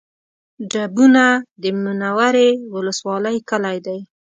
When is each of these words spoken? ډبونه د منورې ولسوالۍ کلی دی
ډبونه 0.71 1.25
د 1.61 1.63
منورې 1.83 2.49
ولسوالۍ 2.75 3.37
کلی 3.49 3.77
دی 3.85 3.99